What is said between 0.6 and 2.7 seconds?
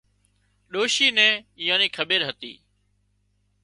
ڏوشي نين ايئان نِي کٻير هتي